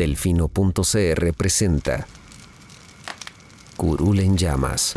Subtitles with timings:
[0.00, 2.06] Delfino.cr presenta
[3.76, 4.94] Curul en llamas.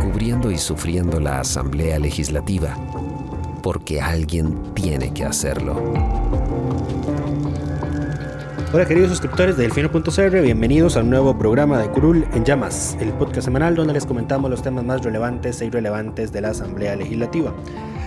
[0.00, 2.76] Cubriendo y sufriendo la Asamblea Legislativa.
[3.60, 5.82] Porque alguien tiene que hacerlo.
[8.72, 13.12] Hola queridos suscriptores de Delfino.cr, bienvenidos a un nuevo programa de Curul en Llamas, el
[13.14, 17.52] podcast semanal donde les comentamos los temas más relevantes e irrelevantes de la Asamblea Legislativa.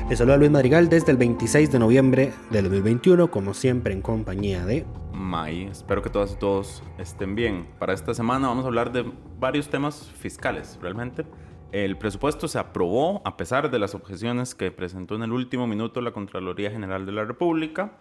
[0.09, 4.65] Les saluda Luis Madrigal desde el 26 de noviembre del 2021, como siempre en compañía
[4.65, 4.85] de...
[5.13, 7.67] May, espero que todas y todos estén bien.
[7.79, 11.25] Para esta semana vamos a hablar de varios temas fiscales, realmente.
[11.71, 16.01] El presupuesto se aprobó a pesar de las objeciones que presentó en el último minuto
[16.01, 17.93] la Contraloría General de la República.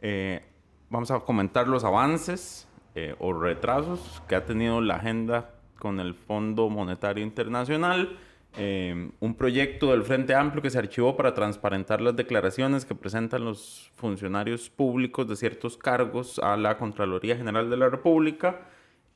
[0.00, 0.44] Eh,
[0.90, 6.14] vamos a comentar los avances eh, o retrasos que ha tenido la agenda con el
[6.14, 8.18] Fondo Monetario Internacional,
[8.56, 13.44] eh, un proyecto del Frente Amplio que se archivó para transparentar las declaraciones que presentan
[13.44, 18.60] los funcionarios públicos de ciertos cargos a la Contraloría General de la República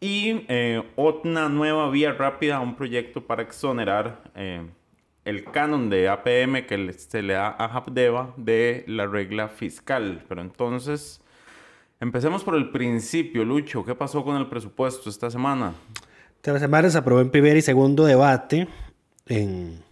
[0.00, 4.30] y eh, una nueva vía rápida a un proyecto para exonerar
[5.24, 10.24] el canon de APM que se le da a Habdeba de la regla fiscal.
[10.28, 11.22] Pero entonces
[12.02, 13.84] Empecemos por el principio, Lucho.
[13.84, 15.72] ¿Qué pasó con el presupuesto esta semana?
[16.34, 18.66] Esta semana se aprobó en primer y segundo debate
[19.26, 19.82] en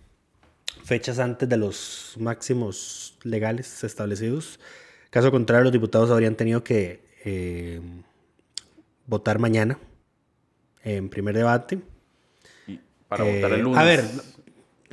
[0.84, 4.58] fechas antes de los máximos legales establecidos.
[5.10, 7.80] Caso contrario, los diputados habrían tenido que eh,
[9.06, 9.78] votar mañana
[10.82, 11.80] en primer debate.
[13.08, 13.78] para votar el lunes.
[13.78, 14.04] A ver,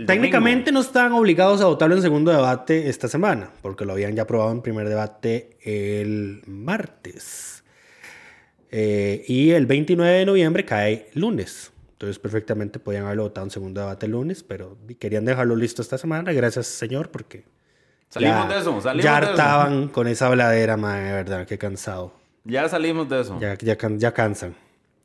[0.06, 4.24] Técnicamente no estaban obligados a votarlo en segundo debate esta semana, porque lo habían ya
[4.24, 7.64] aprobado en primer debate el martes.
[8.70, 11.72] Eh, y el 29 de noviembre cae lunes.
[11.97, 15.97] Entonces perfectamente podían haberlo votado en segundo debate el lunes, pero querían dejarlo listo esta
[15.97, 16.31] semana.
[16.31, 17.44] Gracias, señor, porque...
[18.09, 19.31] Salimos de eso, salimos Ya de eso.
[19.31, 22.13] hartaban con esa bladera, madre, de verdad, qué cansado.
[22.44, 23.40] Ya salimos de eso.
[23.41, 24.56] Ya, ya, ya cansan.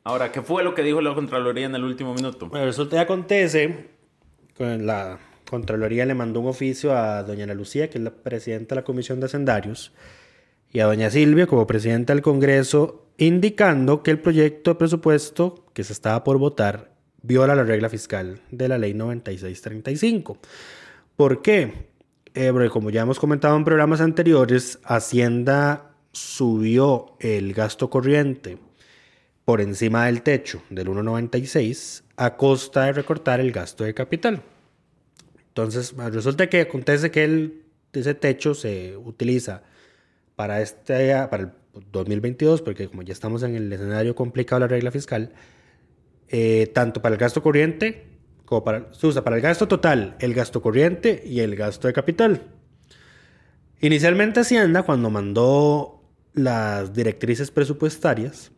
[0.03, 2.47] Ahora, ¿qué fue lo que dijo la Contraloría en el último minuto?
[2.47, 3.89] Bueno, resulta y acontece,
[4.55, 5.17] con la
[5.49, 8.85] Contraloría le mandó un oficio a doña Ana Lucía, que es la presidenta de la
[8.85, 9.91] Comisión de Hacendarios,
[10.73, 15.83] y a doña Silvia como presidenta del Congreso, indicando que el proyecto de presupuesto que
[15.83, 16.91] se estaba por votar
[17.21, 20.39] viola la regla fiscal de la ley 9635.
[21.15, 21.93] ¿Por qué?
[22.33, 28.57] Eh, porque como ya hemos comentado en programas anteriores, Hacienda subió el gasto corriente
[29.45, 34.41] por encima del techo del 1,96 a costa de recortar el gasto de capital.
[35.49, 37.61] Entonces, resulta que acontece que
[37.93, 39.61] ese techo se utiliza
[40.43, 41.51] para, este, para el
[41.93, 45.31] 2022, porque como ya estamos en el escenario complicado de la regla fiscal,
[46.27, 48.07] eh, tanto para el gasto corriente
[48.43, 51.93] como para, se usa para el gasto total, el gasto corriente y el gasto de
[51.93, 52.41] capital.
[53.79, 58.51] Inicialmente Hacienda, cuando mandó las directrices presupuestarias,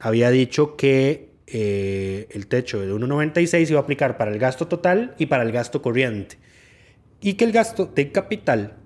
[0.00, 5.14] había dicho que eh, el techo de 1,96 iba a aplicar para el gasto total
[5.18, 6.38] y para el gasto corriente.
[7.20, 8.78] Y que el gasto de capital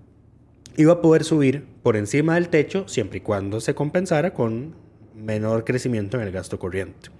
[0.76, 4.74] iba a poder subir por encima del techo siempre y cuando se compensara con
[5.14, 7.10] menor crecimiento en el gasto corriente.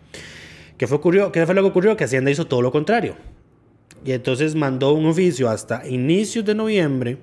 [0.76, 1.32] ¿Qué fue, ocurrió?
[1.32, 1.96] ¿Qué fue lo que ocurrió?
[1.96, 3.16] Que Hacienda hizo todo lo contrario.
[4.04, 7.18] Y entonces mandó un oficio hasta inicios de noviembre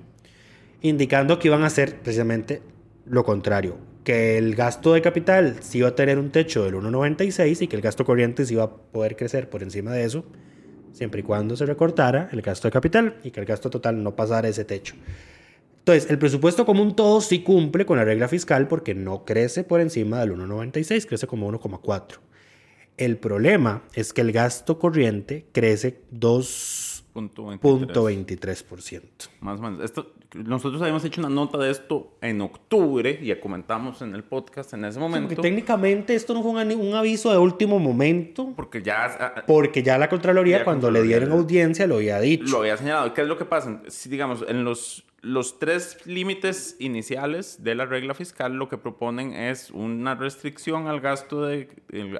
[0.80, 2.62] indicando que iban a hacer precisamente
[3.04, 3.76] lo contrario.
[4.04, 7.76] Que el gasto de capital sí iba a tener un techo del 1,96 y que
[7.76, 10.24] el gasto corriente sí iba a poder crecer por encima de eso,
[10.92, 14.16] siempre y cuando se recortara el gasto de capital y que el gasto total no
[14.16, 14.94] pasara ese techo.
[15.80, 19.80] Entonces, el presupuesto común todo sí cumple con la regla fiscal porque no crece por
[19.80, 22.18] encima del 1,96, crece como 1,4.
[22.96, 29.02] El problema es que el gasto corriente crece 2.23%.
[29.40, 29.80] Más o menos.
[29.82, 34.22] Esto, nosotros habíamos hecho una nota de esto en octubre y ya comentamos en el
[34.22, 35.28] podcast en ese Sí, momento.
[35.34, 39.82] porque técnicamente esto no fue un, un aviso de último momento, porque ya ah, porque
[39.82, 42.52] ya la Contraloría Ya cuando le dieron audiencia lo había dicho.
[42.52, 43.12] lo había señalado.
[43.14, 43.82] ¿Qué es lo que pasa?
[43.88, 49.34] Si, digamos, en los, los tres límites iniciales de la regla fiscal, lo que proponen
[49.34, 51.68] es una restricción al gasto de,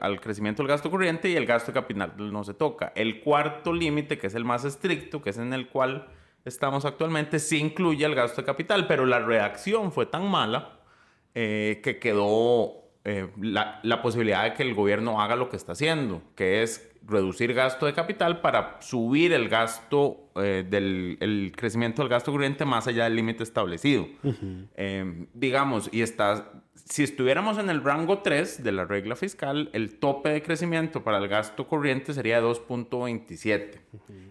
[0.00, 2.92] al crecimiento del gasto corriente y el gasto capital no se toca.
[2.94, 6.08] El cuarto límite, que es el más estricto, que es en el cual
[6.44, 10.80] estamos actualmente, sí incluye el gasto de capital, pero la reacción fue tan mala
[11.34, 15.72] eh, que quedó eh, la, la posibilidad de que el gobierno haga lo que está
[15.72, 22.02] haciendo, que es reducir gasto de capital para subir el gasto eh, del el crecimiento
[22.02, 24.06] del gasto corriente más allá del límite establecido.
[24.76, 29.98] Eh, digamos, y está, si estuviéramos en el rango 3 de la regla fiscal, el
[29.98, 33.80] tope de crecimiento para el gasto corriente sería de 2.27.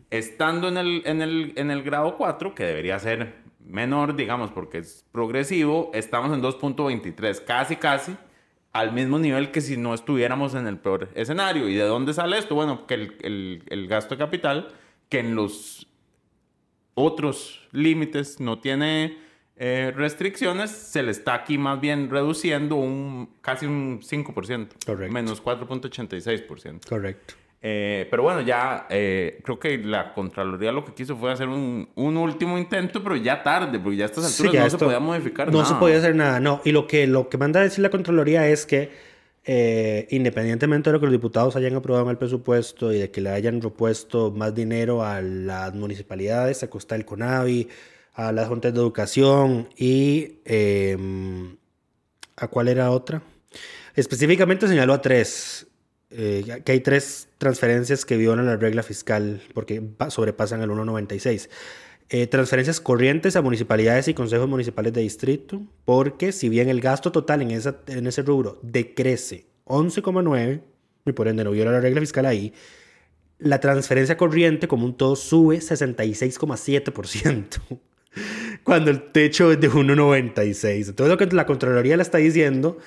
[0.10, 4.80] Estando en el, en, el, en el grado 4, que debería ser menor, digamos, porque
[4.80, 8.18] es progresivo, estamos en 2.23, casi, casi
[8.72, 11.68] al mismo nivel que si no estuviéramos en el peor escenario.
[11.68, 12.56] ¿Y de dónde sale esto?
[12.56, 14.68] Bueno, que el, el, el gasto de capital,
[15.10, 15.88] que en los
[16.94, 19.18] otros límites no tiene
[19.62, 24.70] eh, restricciones, se le está aquí más bien reduciendo un casi un 5%.
[24.86, 25.14] Correcto.
[25.14, 26.88] Menos 4.86%.
[26.88, 27.34] Correcto.
[27.62, 31.90] Eh, pero bueno, ya eh, creo que la Contraloría lo que quiso fue hacer un,
[31.96, 34.80] un último intento, pero ya tarde, porque ya a estas Sí, alturas ya no esto-
[34.80, 35.66] se podía modificar No nada.
[35.70, 36.62] se podía hacer nada, no.
[36.64, 38.92] Y lo que, lo que manda a decir la Contraloría es que,
[39.44, 43.20] eh, independientemente de lo que los diputados hayan aprobado en el presupuesto y de que
[43.20, 47.68] le hayan propuesto más dinero a las municipalidades, a costa del CONAVI,
[48.14, 50.36] a las juntas de educación y.
[50.46, 50.98] eh,
[52.38, 53.22] ¿A cuál era otra?
[53.96, 55.68] Específicamente señaló a tres.
[56.12, 61.50] Eh, que hay tres transferencias que violan la regla fiscal porque pa- sobrepasan el 1.96.
[62.12, 67.12] Eh, transferencias corrientes a municipalidades y consejos municipales de distrito, porque si bien el gasto
[67.12, 70.62] total en, esa, en ese rubro decrece 11,9,
[71.06, 72.52] y por ende no viola la regla fiscal ahí,
[73.38, 77.80] la transferencia corriente como un todo sube 66,7%,
[78.64, 80.90] cuando el techo es de 1,96.
[80.90, 82.78] Entonces lo que la Contraloría le está diciendo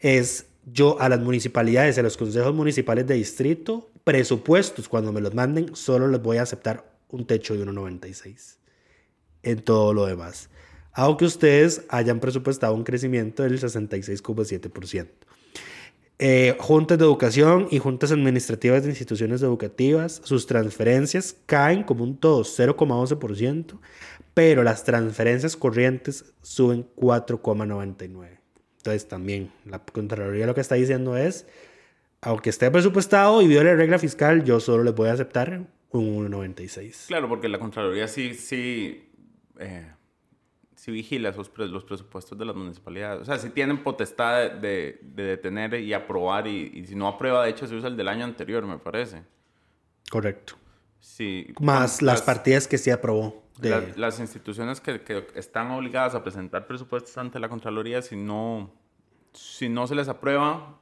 [0.00, 5.34] es yo a las municipalidades, a los consejos municipales de distrito, presupuestos, cuando me los
[5.34, 8.56] manden, solo les voy a aceptar un techo de 1,96
[9.42, 10.50] en todo lo demás.
[10.92, 15.08] Aunque ustedes hayan presupuestado un crecimiento del 66,7%.
[16.18, 22.16] Eh, juntas de educación y juntas administrativas de instituciones educativas, sus transferencias caen como un
[22.16, 23.80] todo 0,11%,
[24.32, 28.41] pero las transferencias corrientes suben 4,99%.
[28.82, 31.46] Entonces también la Contraloría lo que está diciendo es,
[32.20, 36.28] aunque esté presupuestado y viole la regla fiscal, yo solo les voy a aceptar un
[36.32, 37.06] 1,96.
[37.06, 39.08] Claro, porque la Contraloría sí, sí,
[39.60, 39.86] eh,
[40.74, 43.22] sí vigila esos pre- los presupuestos de las municipalidades.
[43.22, 47.06] O sea, sí tienen potestad de, de- de detener y aprobar, y, y si no
[47.06, 49.22] aprueba, de hecho, se usa el del año anterior, me parece.
[50.10, 50.54] Correcto.
[50.98, 53.41] Sí, Más las partidas que se aprobó.
[53.62, 53.70] De...
[53.70, 58.70] la- las instituciones que, que están obligadas a presentar presupuestos ante la Contraloría, si no,
[59.32, 60.78] si no se les aprueba,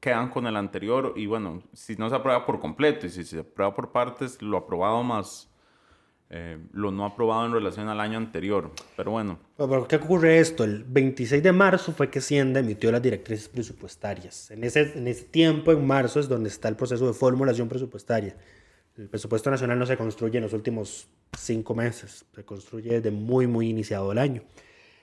[0.00, 1.14] quedan con el anterior.
[1.16, 4.56] Y bueno, si no se aprueba por completo y si se aprueba por partes, lo
[4.58, 5.50] aprobado más
[6.28, 8.72] eh, lo no aprobado en relación al año anterior.
[8.96, 10.64] Pero bueno, ¿Por qué ocurre esto?
[10.64, 14.50] El 26 de marzo fue que Hacienda emitió las directrices presupuestarias.
[14.50, 18.36] En ese, en ese tiempo, en marzo, es donde está el proceso de formulación presupuestaria.
[18.96, 23.46] El presupuesto nacional no se construye en los últimos cinco meses, se construye desde muy,
[23.46, 24.42] muy iniciado el año.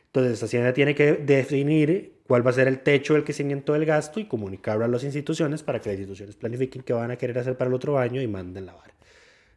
[0.07, 4.19] Entonces, Hacienda tiene que definir cuál va a ser el techo del crecimiento del gasto
[4.19, 7.57] y comunicarlo a las instituciones para que las instituciones planifiquen qué van a querer hacer
[7.57, 8.93] para el otro año y manden la vara.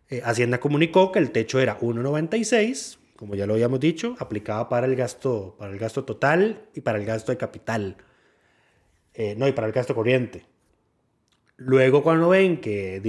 [0.08, 4.86] Eh, Hacienda comunicó que el techo era 1.96, como ya lo habíamos dicho, aplicaba para
[4.86, 7.96] el gasto, para el gasto total y para el gasto de capital.
[9.14, 10.44] Eh, no, y para el gasto corriente.
[11.56, 13.00] Luego, cuando ven que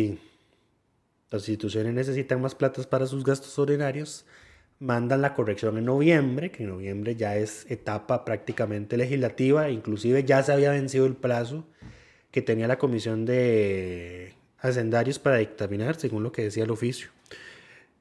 [1.30, 4.26] las instituciones necesitan más platas para sus gastos ordinarios,
[4.80, 10.44] mandan la corrección en noviembre, que en noviembre ya es etapa prácticamente legislativa, inclusive ya
[10.44, 11.66] se había vencido el plazo
[12.32, 17.10] que tenía la comisión de hacendarios para dictaminar, según lo que decía el oficio.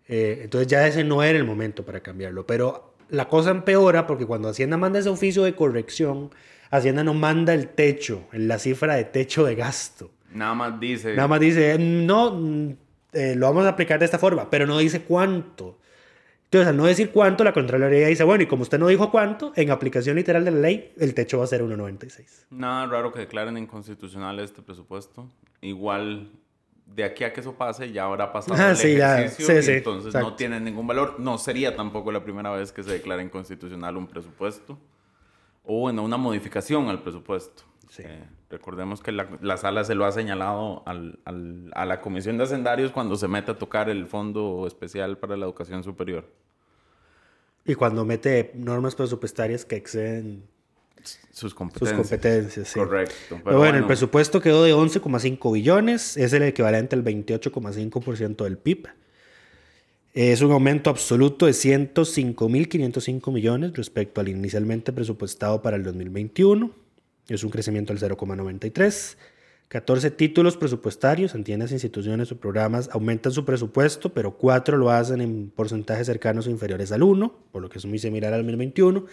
[0.08, 4.26] Eh, entonces ya ese no era el momento para cambiarlo, pero la cosa empeora porque
[4.26, 6.30] cuando Hacienda manda ese oficio de corrección,
[6.70, 10.10] Hacienda no manda el techo, la cifra de techo de gasto.
[10.32, 11.14] nada más dice...
[11.14, 12.76] Nada más dice, no,
[13.16, 15.78] eh, lo vamos a aplicar de esta forma, pero no dice cuánto.
[16.44, 19.52] Entonces, al no decir cuánto, la Contraloría dice, bueno, y como usted no dijo cuánto,
[19.56, 22.46] en aplicación literal de la ley, el techo va a ser 1,96.
[22.50, 25.28] Nada raro que declaren inconstitucional este presupuesto.
[25.60, 26.30] Igual,
[26.86, 29.18] de aquí a que eso pase, ya habrá pasado Ah, el sí, ya.
[29.18, 31.16] ejercicio Sí, y sí, entonces no tiene ningún valor.
[31.18, 34.78] No sería tampoco la primera vez que se declara inconstitucional un presupuesto.
[35.64, 37.64] O, bueno, una modificación al presupuesto.
[37.88, 38.02] Sí.
[38.04, 42.36] Eh, recordemos que la, la sala se lo ha señalado al- al- a la Comisión
[42.38, 46.24] de Hacendarios cuando se mete a tocar el Fondo Especial para la Educación Superior.
[47.64, 50.42] Y cuando mete normas presupuestarias que exceden
[51.02, 52.68] Sus sus competencias.
[52.68, 52.78] sí.
[52.78, 53.14] Correcto.
[53.28, 58.44] Pero, Pero bueno, el bueno, presupuesto quedó de 11,5 billones, es el equivalente al 28,5%
[58.44, 58.86] del PIB.
[60.14, 66.70] Es un aumento absoluto de 105.505 millones respecto al inicialmente presupuestado para el 2021.
[67.28, 69.16] Es un crecimiento del 0,93.
[69.68, 75.20] 14 títulos presupuestarios en tiendas, instituciones o programas aumentan su presupuesto, pero 4 lo hacen
[75.20, 79.04] en porcentajes cercanos o inferiores al 1, por lo que es muy similar al 2021.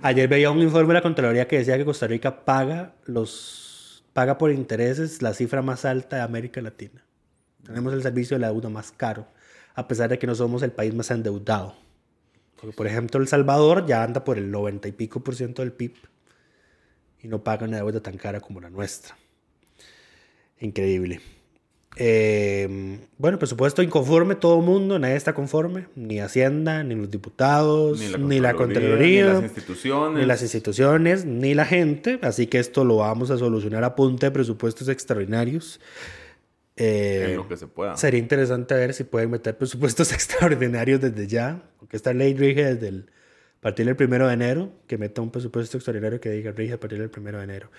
[0.01, 4.37] Ayer veía un informe de la Contraloría que decía que Costa Rica paga los paga
[4.37, 7.03] por intereses la cifra más alta de América Latina.
[7.65, 9.27] Tenemos el servicio de la deuda más caro,
[9.73, 11.75] a pesar de que no somos el país más endeudado.
[12.75, 15.93] Por ejemplo, El Salvador ya anda por el 90 y pico por ciento del PIB
[17.21, 19.17] y no paga una deuda tan cara como la nuestra.
[20.59, 21.19] Increíble.
[21.97, 27.99] Eh, bueno, presupuesto inconforme todo el mundo, nadie está conforme, ni Hacienda, ni los diputados,
[28.19, 30.19] ni la, Contraloría, ni las instituciones.
[30.19, 32.19] ni las instituciones, ni la gente.
[32.21, 35.79] Así que esto lo vamos a solucionar a punta de presupuestos extraordinarios.
[36.75, 37.95] Eh, en lo que se pueda.
[37.95, 42.89] Sería interesante ver si pueden meter presupuestos extraordinarios desde ya, porque esta ley rige desde
[42.89, 43.09] el
[43.59, 46.79] a partir del primero de enero, que meta un presupuesto extraordinario que diga rige a
[46.79, 47.71] partir del primero de enero.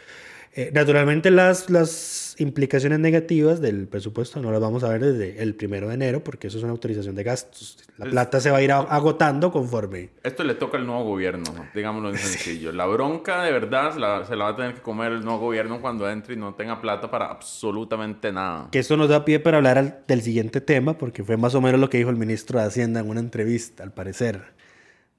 [0.55, 5.55] Eh, naturalmente las, las implicaciones negativas del presupuesto no las vamos a ver desde el
[5.55, 7.79] primero de enero, porque eso es una autorización de gastos.
[7.99, 10.11] La plata se va a ir agotando conforme.
[10.23, 12.73] Esto le toca al nuevo gobierno, digámoslo en sencillo.
[12.73, 15.41] La bronca de verdad se la, se la va a tener que comer el nuevo
[15.41, 18.69] gobierno cuando entre y no tenga plata para absolutamente nada.
[18.73, 21.61] Que esto nos da pie para hablar al- del siguiente tema, porque fue más o
[21.61, 24.55] menos lo que dijo el ministro de Hacienda en una entrevista, al parecer.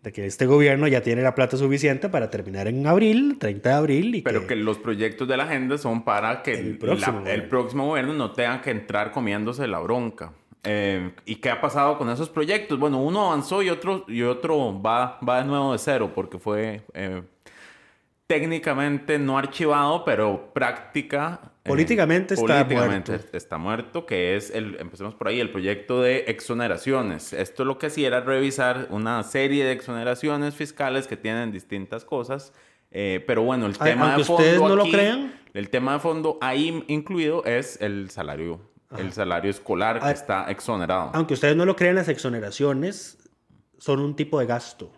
[0.04, 3.76] De que este gobierno ya tiene la plata suficiente para terminar en abril, 30 de
[3.76, 4.16] abril.
[4.16, 7.48] Y Pero que los proyectos de la agenda son para que El la- próximo el
[7.50, 10.32] próximo gobierno no tenga que entrar comiéndose la bronca.
[10.64, 12.78] Eh, ¿Y qué ha pasado con esos proyectos?
[12.80, 16.82] Bueno, uno avanzó y otro, y otro va, va de nuevo de cero porque fue
[16.94, 17.22] eh,
[18.28, 21.52] técnicamente no archivado, pero práctica.
[21.68, 23.38] Eh, Políticamente está políticamente muerto.
[23.38, 27.34] está muerto, que es, el, empecemos por ahí, el proyecto de exoneraciones.
[27.34, 32.54] Esto lo que hacía era revisar una serie de exoneraciones fiscales que tienen distintas cosas.
[32.92, 35.34] eh, pero bueno, el Ay, tema de fondo ustedes no lo aquí- crean.
[35.54, 38.62] el tema de fondo ahí incluido es el salario,
[38.98, 41.12] el salario escolar que Ah, está exonerado.
[41.14, 43.18] Aunque ustedes no lo crean, las exoneraciones
[43.78, 44.92] son un tipo de gasto.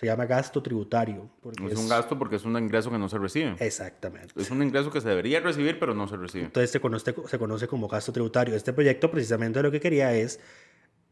[0.00, 1.28] Se llama gasto tributario.
[1.42, 3.54] porque es un gasto porque es un ingreso que no se recibe.
[3.58, 4.32] Exactamente.
[4.40, 6.46] Es un ingreso que se debería recibir, pero no se recibe.
[6.46, 8.54] Entonces se conoce, se conoce como gasto tributario.
[8.56, 10.40] Este proyecto precisamente lo que quería es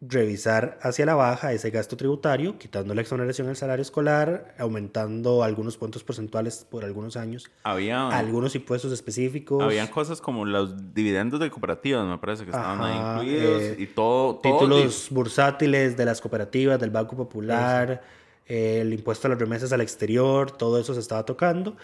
[0.01, 5.77] revisar hacia la baja ese gasto tributario, quitando la exoneración del salario escolar, aumentando algunos
[5.77, 11.51] puntos porcentuales por algunos años, Había, algunos impuestos específicos, habían cosas como los dividendos de
[11.51, 13.63] cooperativas, me parece que estaban Ajá, ahí incluidos.
[13.63, 18.01] eh, y todo, todo títulos bursátiles de las cooperativas, del Banco Popular,
[18.49, 21.77] eh, el impuesto a las remesas al exterior, todo eso se estaba tocando.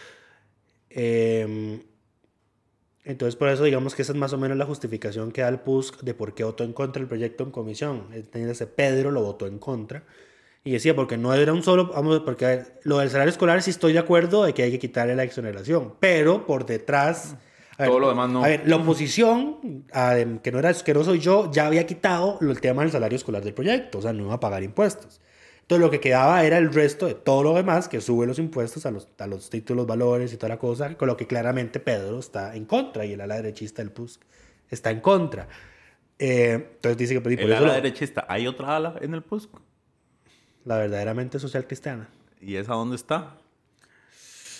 [0.90, 1.80] Eh,
[3.04, 5.60] entonces, por eso digamos que esa es más o menos la justificación que da el
[5.60, 8.06] PUSC de por qué votó en contra el proyecto en comisión.
[8.32, 10.04] Ese Pedro lo votó en contra.
[10.66, 13.60] Y decía, porque no era un solo, vamos, porque a ver, lo del salario escolar
[13.60, 17.36] sí estoy de acuerdo de que hay que quitarle la exoneración, pero por detrás...
[17.76, 18.42] a Todo lo demás no.
[18.42, 19.84] A ver, la oposición,
[20.42, 23.44] que no, era, que no soy yo, ya había quitado el tema del salario escolar
[23.44, 25.20] del proyecto, o sea, no iba a pagar impuestos.
[25.64, 28.84] Entonces lo que quedaba era el resto de todo lo demás que sube los impuestos
[28.84, 32.18] a los, a los títulos, valores y toda la cosa, con lo que claramente Pedro
[32.18, 34.20] está en contra y el ala derechista del PUSC
[34.70, 35.48] está en contra.
[36.18, 39.22] Eh, entonces dice que pues, por el ala lo- derechista, ¿hay otra ala en el
[39.22, 39.50] PUSC?
[40.66, 42.08] la verdaderamente social cristiana
[42.40, 43.36] ¿Y esa dónde está?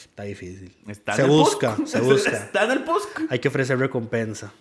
[0.01, 0.75] está difícil.
[0.89, 1.87] Está se en el busca, PUSC.
[1.89, 2.31] se busca.
[2.45, 3.21] Está en el PUSC.
[3.31, 4.53] Hay que ofrecer recompensa.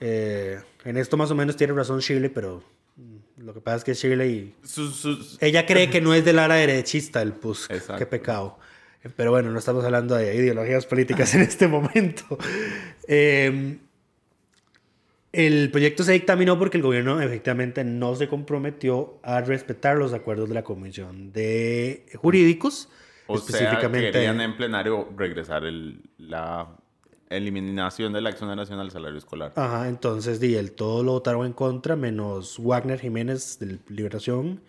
[0.00, 2.62] Eh, en esto más o menos tiene razón Shirley, pero
[3.40, 6.54] lo que pasa es que Shirley Sus- sus- Ella cree que no es del ala
[6.56, 7.30] derechista el.
[7.70, 7.96] Exacto.
[7.98, 8.58] Qué pecado.
[9.16, 12.38] Pero bueno, no estamos hablando de ideologías políticas en este momento.
[13.08, 13.78] Eh,
[15.32, 20.48] el proyecto se dictaminó porque el gobierno efectivamente no se comprometió a respetar los acuerdos
[20.48, 22.88] de la Comisión de Jurídicos.
[23.26, 24.10] O sea, específicamente.
[24.10, 26.76] querían en plenario regresar el- la
[27.30, 29.52] eliminación de la exoneración al salario escolar.
[29.56, 34.60] Ajá, entonces di, el todo lo votaron en contra, menos Wagner Jiménez del Liberación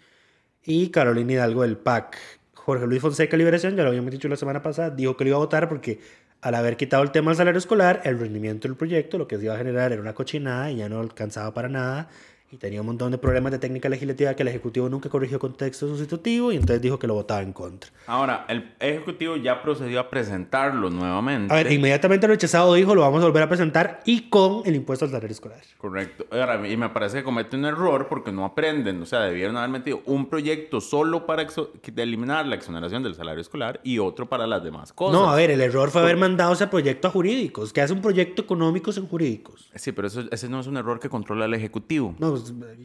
[0.63, 2.17] y Carolina Hidalgo del PAC.
[2.53, 5.37] Jorge Luis Fonseca Liberación, ya lo habíamos dicho la semana pasada, dijo que lo iba
[5.37, 5.99] a votar porque
[6.41, 9.45] al haber quitado el tema del salario escolar, el rendimiento del proyecto, lo que se
[9.45, 12.09] iba a generar era una cochinada y ya no alcanzaba para nada.
[12.51, 15.53] Y tenía un montón de problemas de técnica legislativa que el Ejecutivo nunca corrigió con
[15.53, 17.89] texto sustitutivo y entonces dijo que lo votaba en contra.
[18.07, 21.53] Ahora, el Ejecutivo ya procedió a presentarlo nuevamente.
[21.53, 24.75] A ver, inmediatamente el rechazado dijo, lo vamos a volver a presentar y con el
[24.75, 25.61] impuesto al salario escolar.
[25.77, 26.25] Correcto.
[26.29, 29.01] Ahora, y me parece que comete un error porque no aprenden.
[29.01, 31.47] O sea, debieron haber metido un proyecto solo para
[31.95, 35.17] eliminar la exoneración del salario escolar y otro para las demás cosas.
[35.17, 38.01] No, a ver, el error fue haber mandado ese proyecto a jurídicos, que hace un
[38.01, 39.69] proyecto económico en jurídicos.
[39.75, 42.13] Sí, pero eso, ese no es un error que controla el Ejecutivo.
[42.19, 42.77] No, pues,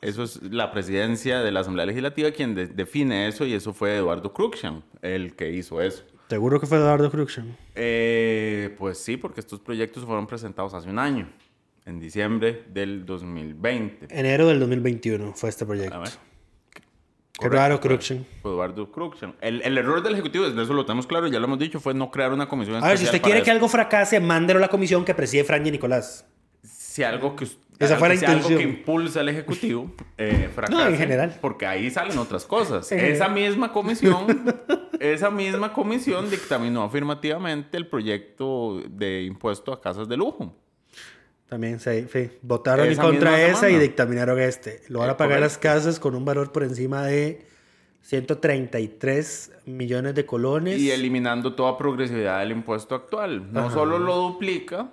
[0.00, 3.96] Eso es la presidencia de la Asamblea Legislativa quien de- define eso y eso fue
[3.96, 6.02] Eduardo Cruikshank el que hizo eso.
[6.28, 7.46] seguro que fue Eduardo Cruikshank.
[7.74, 11.28] Eh, pues sí, porque estos proyectos fueron presentados hace un año,
[11.84, 14.06] en diciembre del 2020.
[14.10, 15.94] Enero del 2021 fue este proyecto.
[15.94, 16.08] A ver.
[17.38, 18.22] Qué raro, Cruikshank.
[18.42, 19.34] Fue Eduardo Cruikshank.
[19.40, 22.10] El, el error del Ejecutivo, eso lo tenemos claro, ya lo hemos dicho, fue no
[22.12, 23.52] crear una comisión A ver, si usted quiere que eso.
[23.52, 26.26] algo fracase, mándelo a la comisión que preside Franje Nicolás.
[26.62, 27.44] Si algo que...
[27.44, 28.58] us- Esa fue la si algo intención.
[28.72, 31.36] que impulsa al Ejecutivo, eh, fracase, No, en general.
[31.40, 32.90] Porque ahí salen otras cosas.
[32.92, 33.32] En esa general.
[33.50, 34.26] misma comisión,
[35.00, 40.54] esa misma comisión dictaminó afirmativamente el proyecto de impuesto a casas de lujo.
[41.48, 43.78] También se, sí, votaron Esa en contra esa y semana.
[43.82, 44.80] dictaminaron este.
[44.88, 47.44] Lo van a pagar las casas con un valor por encima de
[48.02, 50.78] 133 millones de colones.
[50.80, 53.52] Y eliminando toda progresividad del impuesto actual.
[53.52, 53.70] No Ajá.
[53.74, 54.90] solo lo duplica,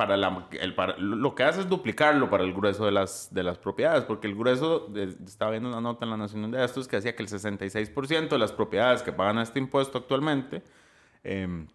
[0.00, 3.42] para la, el, para- lo que hace es duplicarlo para el grueso de las, de
[3.42, 6.88] las propiedades, porque el grueso, de- estaba viendo una nota en la Nación de Estos
[6.88, 10.62] que decía que el 66% de las propiedades que pagan este impuesto actualmente
[11.22, 11.66] em,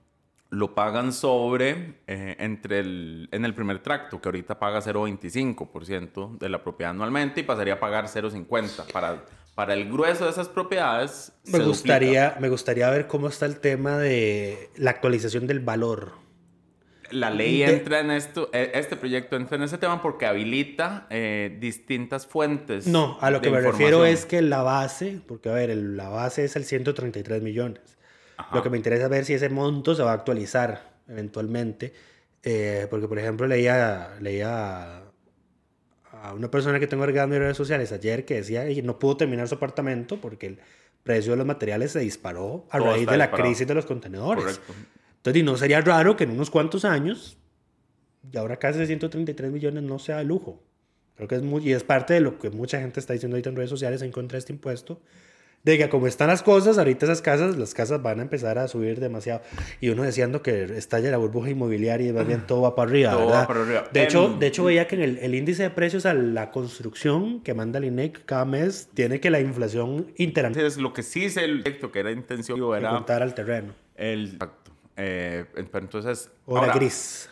[0.49, 6.49] lo pagan sobre, eh, entre el, en el primer tracto, que ahorita paga 0,25% de
[6.49, 8.91] la propiedad anualmente y pasaría a pagar 0,50%.
[8.91, 11.67] Para, para el grueso de esas propiedades, me duplica.
[11.67, 16.24] gustaría, me gustaría ver cómo está el tema de la actualización del valor.
[17.15, 21.55] La ley entra en esto, eh, este proyecto entra en ese tema porque habilita eh,
[21.59, 22.87] distintas fuentes.
[22.87, 26.09] No, a lo que me refiero es que la base, porque a ver, el- la
[26.09, 27.81] base es el 133 millones.
[28.37, 28.55] Ajá.
[28.55, 31.93] Lo que me interesa es ver si ese monto se va a actualizar eventualmente.
[32.47, 34.97] eh, porque, por ejemplo, leía, leía
[36.11, 39.17] a una persona que tengo agregado en redes sociales ayer que decía que no pudo
[39.17, 40.59] terminar su apartamento porque el
[41.03, 43.43] precio de los materiales se disparó a Todo raíz de la disparado.
[43.49, 44.43] crisis de los contenedores.
[44.59, 44.73] Correcto.
[45.25, 47.37] Entonces, no sería raro que en unos cuantos años,
[48.31, 50.61] y ahora casi de 133 millones no sea de lujo.
[51.15, 53.49] Creo que es muy, y es parte de lo que mucha gente está diciendo ahorita
[53.49, 55.01] en redes sociales en contra de este impuesto,
[55.63, 58.67] de que como están las cosas, ahorita esas casas, las casas van a empezar a
[58.67, 59.41] subir demasiado.
[59.81, 63.11] Y uno deseando que estalle la burbuja inmobiliaria y más bien todo va para arriba,
[63.13, 63.47] Todo va ¿verdad?
[63.47, 63.89] para arriba.
[63.91, 66.51] De, hecho, Em, de hecho, veía que en el, el índice de precios a la
[66.51, 71.01] construcción que manda el INEC cada mes tiene que la inflación interanual Entonces, lo que
[71.01, 73.73] sí se el proyecto que era intención era contar al terreno.
[73.95, 74.71] el exacto.
[74.97, 77.29] Eh, pero entonces Hora ahora, gris.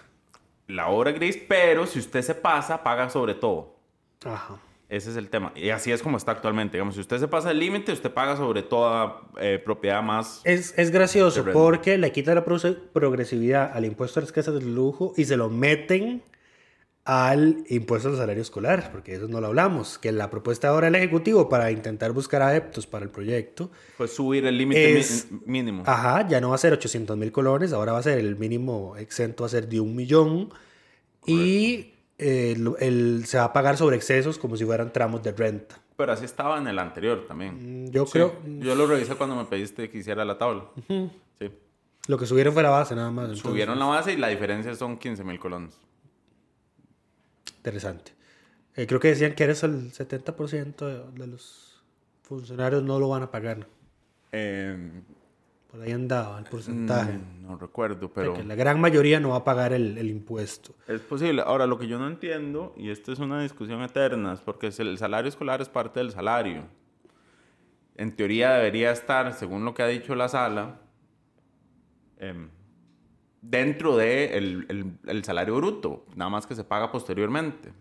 [0.68, 3.76] la hora gris, pero si usted se pasa, paga sobre todo.
[4.26, 4.60] Ajá.
[4.90, 5.52] Ese es el tema.
[5.56, 6.78] Y así es como está actualmente.
[6.78, 10.42] Digamos, si usted se pasa el límite, usted paga sobre toda eh, propiedad más.
[10.44, 15.14] Es, es gracioso porque le quitan la progresividad al impuesto a las casas de lujo
[15.18, 16.22] y se lo meten
[17.06, 20.96] al impuesto al salario escolar, porque eso no lo hablamos, que la propuesta ahora del
[20.96, 25.04] Ejecutivo para intentar buscar adeptos para el proyecto, Pues subir el límite
[25.46, 25.84] mínimo.
[25.86, 28.96] ajá, ya no va a ser 800 mil colones, ahora va a ser el mínimo
[28.98, 30.50] exento, va a ser de un millón
[31.26, 31.90] y
[32.20, 35.82] eh, lo- el- se va a pagar sobre excesos como si fueran tramos de renta.
[35.98, 37.86] Pero así estaba en el anterior también.
[37.88, 40.66] Mm, Yo Sí, creo, Yo lo revisé cuando me pediste que hiciera la tabla.
[40.88, 41.52] Sí.
[42.08, 43.26] lo que subieron fue la base nada más.
[43.26, 45.78] entonces- Subieron la base y la diferencia son 15 mil colones.
[47.64, 48.12] Interesante.
[48.76, 51.82] Eh, creo que decían que eres el 70% de, de los
[52.24, 53.68] funcionarios no lo van a pagar.
[54.34, 54.92] Eh,
[55.72, 57.14] Por ahí andaba el porcentaje.
[57.14, 60.76] mm, no recuerdo, pero que la gran mayoría no va a pagar el, el impuesto.
[60.88, 61.42] es posible.
[61.46, 64.98] Ahora, lo que yo no entiendo, y esto es una discusión eterna, es porque el
[64.98, 66.66] salario escolar es parte del salario.
[67.96, 70.80] En teoría debería estar, según lo que ha dicho la sala,
[72.18, 72.50] em,
[73.44, 77.72] dentro de el, el- salario bruto, nada más que se paga posteriormente.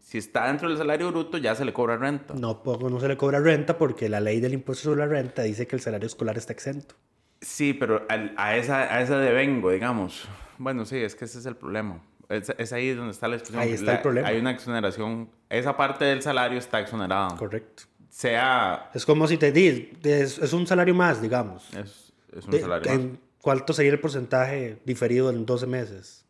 [0.00, 2.34] Si está dentro del salario bruto, ya se le cobra renta.
[2.34, 5.42] No, poco no se le cobra renta porque la ley del impuesto sobre la renta
[5.42, 6.94] dice que el salario escolar está exento.
[7.40, 10.26] Sí, pero al- a, esa, a esa devengo, digamos.
[10.58, 12.00] Bueno, sí, es que ese es el problema.
[12.28, 13.62] Es, es ahí donde está la discusión.
[13.62, 14.28] Ahí está el problema.
[14.28, 15.28] Hay una exoneración.
[15.48, 17.36] Esa parte del salario está exonerada.
[17.36, 17.84] Correcto.
[18.08, 18.90] Sea.
[18.94, 21.68] Es como si te di, es, es un salario más, digamos.
[21.74, 22.92] Es, es un De- salario.
[22.92, 23.00] más.
[23.42, 26.24] ¿Cuánto sería el porcentaje diferido en 12 meses?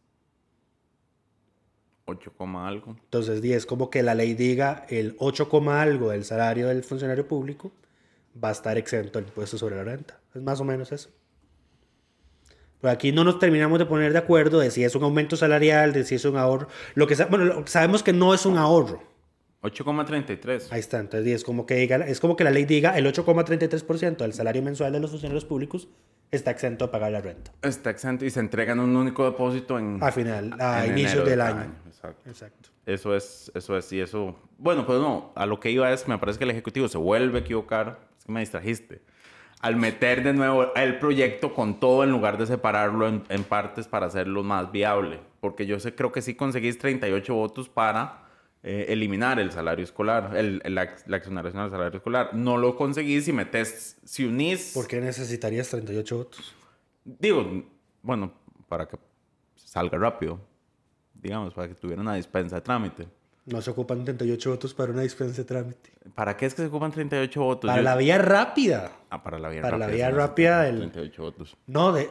[2.06, 2.96] 8, coma algo.
[2.98, 6.82] Entonces, di, es como que la ley diga el 8, coma algo del salario del
[6.82, 7.70] funcionario público
[8.42, 10.18] va a estar exento del impuesto sobre la renta.
[10.34, 11.10] Es más o menos eso.
[12.80, 15.92] Pero aquí no nos terminamos de poner de acuerdo de si es un aumento salarial,
[15.92, 16.68] de si es un ahorro.
[16.94, 19.02] Lo que bueno, sabemos que no es un ahorro.
[19.60, 20.68] 8,33.
[20.70, 24.16] Ahí está, entonces es como que diga, es como que la ley diga el 8,33%
[24.16, 25.88] del salario mensual de los funcionarios públicos
[26.32, 27.52] está exento de pagar la renta.
[27.62, 30.02] Está exento y se entregan un único depósito en...
[30.02, 31.74] A final, a en inicios del cada año.
[31.86, 32.28] Exacto.
[32.28, 32.70] Exacto.
[32.86, 34.34] Eso es, eso es, y eso...
[34.58, 37.38] Bueno, pues no, a lo que iba es, me parece que el Ejecutivo se vuelve
[37.38, 39.02] a equivocar, es que me distrajiste,
[39.60, 43.86] al meter de nuevo el proyecto con todo en lugar de separarlo en, en partes
[43.86, 45.20] para hacerlo más viable.
[45.40, 48.24] Porque yo sé, creo que sí conseguís 38 votos para
[48.64, 52.30] eh, eliminar el salario escolar, el, el- la, la exoneración del salario escolar.
[52.34, 54.72] No lo conseguís si metes, si unís...
[54.74, 56.54] ¿Por qué necesitarías 38 votos?
[57.04, 57.64] Digo,
[58.02, 58.32] bueno,
[58.68, 58.96] para que
[59.56, 60.38] salga rápido,
[61.14, 63.08] digamos, para que tuviera una dispensa de trámite.
[63.44, 65.90] No se ocupan 38 votos para una dispensa de trámite.
[66.14, 67.68] ¿Para qué es que se ocupan 38 votos?
[67.68, 68.92] Para Yo- la vía rápida.
[69.10, 69.86] Ah, para la vía para rápida.
[69.88, 71.56] la vía rápida, ocupan el- 38 votos.
[71.66, 72.08] No, de,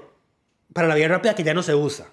[0.74, 2.08] para la vía rápida que ya no se usa.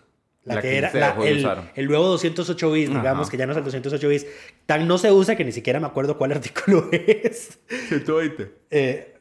[0.48, 3.30] La, La que, que era la- el, el nuevo 208 bis, digamos Ajá.
[3.30, 4.26] que ya no es el 208 bis.
[4.66, 7.58] Tan no se usa que ni siquiera me acuerdo cuál artículo es.
[7.88, 8.50] 120.
[8.70, 9.14] Eh,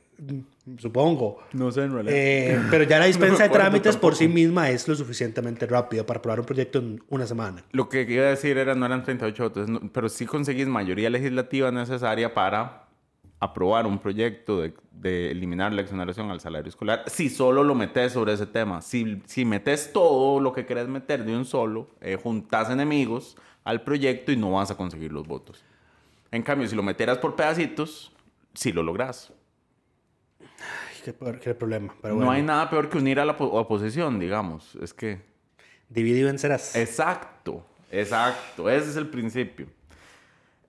[0.78, 1.44] supongo.
[1.54, 2.16] No sé en realidad.
[2.18, 6.06] Eh, pero ya la dispensa No de trámites por sí misma es lo suficientemente rápido
[6.06, 7.64] para aprobar un proyecto en una semana.
[7.72, 11.10] Lo que iba a decir era, no eran 38 votos, no- pero sí conseguís mayoría
[11.10, 12.87] legislativa necesaria para
[13.40, 18.14] aprobar un proyecto de, de eliminar la exoneración al salario escolar, si solo lo metes
[18.14, 18.82] sobre ese tema.
[18.82, 23.84] Si, si metes todo lo que querés meter de un solo, eh, juntás enemigos al
[23.84, 25.64] proyecto y no vas a conseguir los votos.
[26.32, 28.12] En cambio, si lo metieras por pedacitos,
[28.54, 29.32] sí lo lográs.
[30.42, 31.94] Ay, qué, peor- qué problema.
[32.02, 34.76] Pero No bueno, hay nada peor que unir a la po- oposición, digamos.
[34.82, 35.22] Es que...
[35.90, 36.76] divide y vencerás.
[36.76, 38.70] Exacto, exacto.
[38.70, 39.68] Ese es el principio.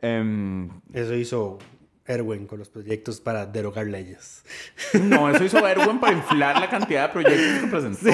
[0.00, 1.58] Em, Eso hizo
[2.08, 4.42] Erwin con los proyectos para derogar leyes.
[5.02, 8.08] no, eso hizo Erwin para inflar la cantidad de proyectos que presentó.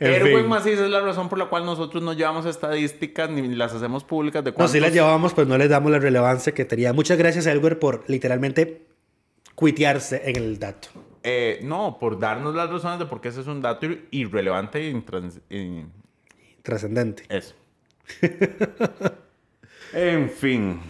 [0.00, 0.48] En Erwin.
[0.48, 4.42] Macís es la razón por la cual nosotros no llevamos estadísticas ni las hacemos públicas
[4.44, 4.72] de No, cuántos...
[4.72, 6.92] sí las llevábamos, pues no les damos la relevancia que tenía.
[6.92, 8.86] Muchas gracias, Elwer, por literalmente
[9.54, 10.88] cuitearse en el dato.
[11.22, 14.78] Eh, no, por darnos las razones de por qué ese es un dato ir- irrelevante
[14.80, 15.84] e intrans- y
[16.62, 17.24] Trascendente.
[17.28, 17.54] Eso.
[19.92, 20.80] en fin,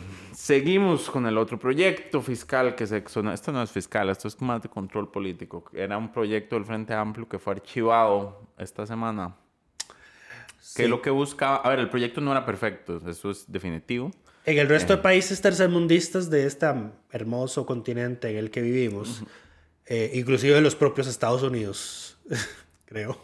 [0.40, 3.34] seguimos con el otro proyecto fiscal que se exonera.
[3.34, 5.64] Esto no es fiscal, esto es más de control político.
[5.74, 9.36] Era un proyecto del Frente Amplio que fue archivado esta semana.
[10.76, 10.88] Que Sí.
[10.88, 11.56] lo que buscaba.
[11.56, 14.10] A ver, el proyecto no era perfecto, eso es definitivo.
[14.46, 16.66] En el resto de países tercermundistas de este
[17.10, 19.22] hermoso continente en el que vivimos,
[19.84, 22.18] eh, inclusive de los propios Estados Unidos,
[22.86, 23.20] creo.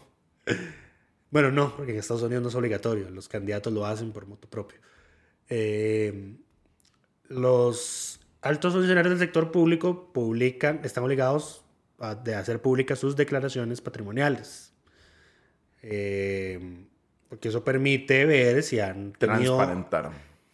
[1.31, 4.47] Bueno, no, porque en Estados Unidos no es obligatorio, los candidatos lo hacen por moto
[4.47, 4.79] propio.
[5.49, 6.35] Eh,
[7.27, 11.63] los altos funcionarios del sector público publican, están obligados
[11.99, 14.73] a de hacer públicas sus declaraciones patrimoniales.
[15.81, 16.85] Eh,
[17.29, 19.61] porque eso permite ver si han tenido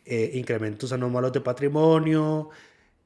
[0.06, 2.50] eh, incrementos anómalos de patrimonio,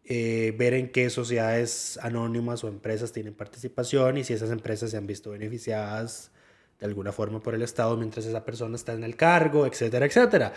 [0.05, 4.97] eh, ver en qué sociedades anónimas o empresas tienen participación y si esas empresas se
[4.97, 6.31] han visto beneficiadas
[6.79, 10.53] de alguna forma por el Estado mientras esa persona está en el cargo, etcétera, etcétera.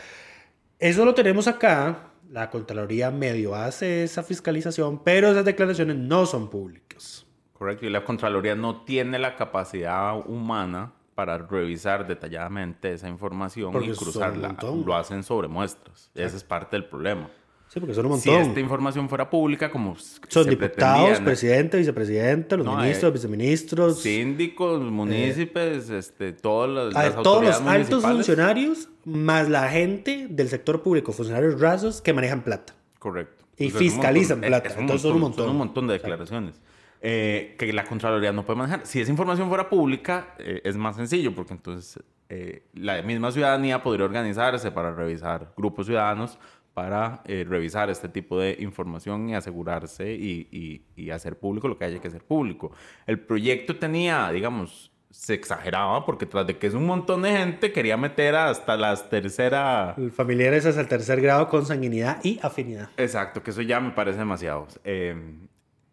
[0.80, 2.10] Eso lo tenemos acá.
[2.30, 7.26] La Contraloría medio hace esa fiscalización, pero esas declaraciones no son públicas.
[7.52, 13.90] Correcto, y la Contraloría no tiene la capacidad humana para revisar detalladamente esa información Porque
[13.90, 14.56] y cruzarla.
[14.62, 16.10] Lo hacen sobre muestras.
[16.14, 17.28] Ese es parte del problema.
[17.72, 18.48] Sí, porque son un Si montón.
[18.48, 19.94] esta información fuera pública, como
[20.28, 24.00] Son diputados, presidente, vicepresidente, los No, ministros, eh, viceministros.
[24.00, 30.26] síndicos, municipios, este, todas las, A ver, las todos los altos funcionarios más la gente
[30.28, 32.74] del sector público, funcionarios rasos que manejan plata.
[32.98, 33.44] Correcto.
[33.56, 34.68] Y es fiscalizan montón- plata.
[34.68, 35.44] es un Entonces son un montón.
[35.44, 36.60] Son un montón de declaraciones.
[37.02, 38.84] eh, que la Contraloría no puede manejar.
[38.84, 43.82] Si esa información fuera pública, eh, es más sencillo, porque entonces eh, la misma ciudadanía
[43.82, 46.38] podría organizarse para revisar grupos ciudadanos
[46.74, 51.76] para eh, revisar este tipo de información y asegurarse y, y- y hacer público lo
[51.78, 52.70] que haya que hacer público.
[53.06, 57.72] El proyecto tenía, digamos, se exageraba porque tras de que es un montón de gente,
[57.72, 59.96] quería meter hasta las tercera...
[60.14, 62.90] Familiares hasta el tercer grado con sanguinidad y afinidad.
[62.96, 64.68] Exacto, que eso ya me parece demasiado.
[64.84, 65.16] Eh,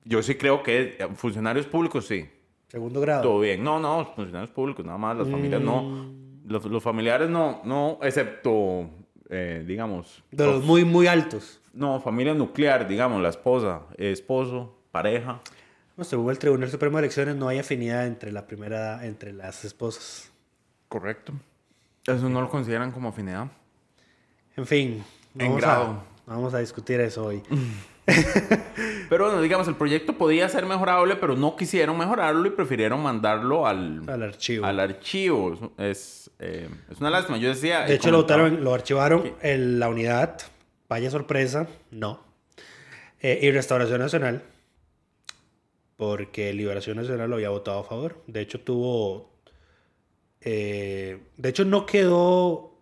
[0.05, 2.29] yo sí creo que eh, funcionarios públicos sí,
[2.67, 3.23] Segundo grado.
[3.23, 3.63] todo bien.
[3.63, 5.81] No, no, funcionarios públicos, nada más, las familias no.
[5.83, 6.27] Mm.
[6.47, 8.89] Los, los familiares no, no, excepto,
[9.29, 11.59] eh, digamos, De los muy, muy altos.
[11.73, 15.39] no, familia nuclear, digamos, la esposa, esposo, pareja.
[15.95, 19.65] No, según el Tribunal Supremo de Elecciones no hay afinidad entre la primera, entre las
[19.65, 20.31] esposas.
[20.89, 21.33] Correcto.
[22.05, 23.47] Eso no lo consideran como afinidad.
[24.55, 25.03] En fin,
[25.37, 25.83] En vamos, grado.
[25.85, 27.41] A, vamos a discutir eso hoy.
[29.09, 33.67] pero bueno, digamos, el proyecto podía ser mejorable, pero no quisieron mejorarlo y prefirieron mandarlo
[33.67, 34.65] al, Al archivo.
[34.65, 35.73] Al archivo.
[35.77, 37.37] Es, eh, es una lástima.
[37.37, 37.81] Yo decía...
[37.81, 40.37] De eh, hecho, lo, lo archivaron en la unidad.
[40.89, 42.21] Vaya sorpresa, no.
[43.19, 44.43] Eh, y Restauración Nacional,
[45.97, 48.23] porque Liberación Nacional lo había votado a favor.
[48.27, 49.31] De hecho, tuvo.
[50.41, 52.76] eh, de hecho, no quedó.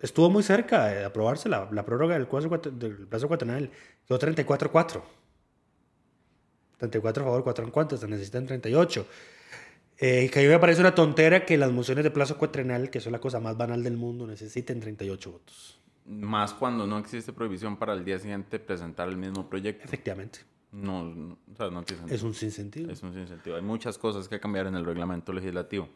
[0.00, 3.70] Estuvo muy cerca de aprobarse la, la prórroga del, plazo cuatrenal.
[4.06, 5.02] Quedó 34-4.
[6.78, 7.98] 34 a favor, 4 en contra.
[7.98, 9.06] Se necesitan 38.
[9.98, 13.00] Eh, que a mí me parece una tontera que las mociones de plazo cuatrenal, que
[13.00, 15.78] son la cosa más banal del mundo, necesiten 38 votos.
[16.06, 19.84] Más cuando no existe prohibición para el día siguiente presentar el mismo proyecto.
[19.84, 20.38] Efectivamente.
[20.72, 22.16] No, no, o sea, no tiene sentido.
[22.16, 22.90] Es un sinsentido.
[22.90, 23.56] Es un sinsentido.
[23.56, 25.90] Hay muchas cosas que cambiar en el reglamento legislativo.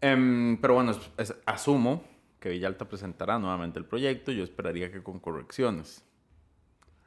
[0.00, 2.04] Em, pero bueno, es- es- asumo
[2.42, 4.32] que Villalta presentará nuevamente el proyecto.
[4.32, 6.02] Yo esperaría que con correcciones.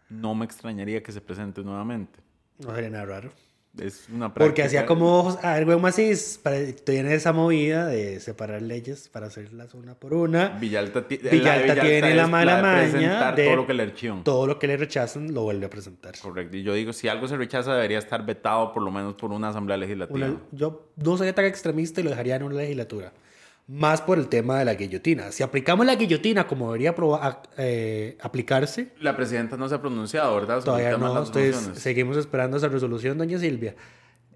[0.09, 2.19] No me extrañaría que se presente nuevamente.
[2.59, 3.29] No sería nada raro.
[3.77, 4.45] Es una práctica.
[4.45, 6.39] Porque hacía como ojos a ver, Macís,
[6.85, 10.47] tiene esa movida de separar leyes para hacerlas una por una.
[10.57, 12.61] Villalta, Villalta de tiene la mala de
[12.93, 14.23] maña de- todo lo que le archivan.
[14.23, 16.17] Todo lo que le rechazan lo vuelve a presentar.
[16.21, 16.55] Correcto.
[16.55, 19.49] Y yo digo, si algo se rechaza, debería estar vetado por lo menos por una
[19.49, 20.25] asamblea legislativa.
[20.27, 23.11] Una- yo no sería tan extremista y lo dejaría en una legislatura.
[23.67, 25.31] Más por el tema de la guillotina.
[25.31, 26.93] Si aplicamos la guillotina como debería
[27.57, 30.61] eh, aplicarse, La presidenta no se ha pronunciado, ¿verdad?
[30.61, 31.71] Sobre Todavía no, mociones.
[31.73, 33.75] seguimos esperando esa resolución, doña Silvia.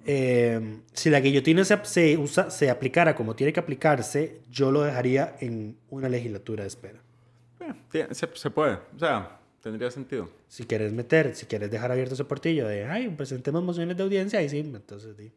[0.06, 4.82] Eh, si la guillotina se, se, usa, se aplicara como tiene que aplicarse, yo lo
[4.82, 7.00] dejaría en una legislatura de espera.
[7.94, 8.80] Eh, se, se puede.
[8.96, 10.30] O sea, tendría sentido.
[10.48, 14.40] Si quieres meter, si quieres dejar abierto ese portillo de, ay, presentemos mociones de audiencia,
[14.40, 15.32] ahí sí, entonces di.